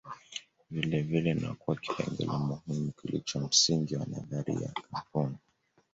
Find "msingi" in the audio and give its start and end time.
3.39-3.95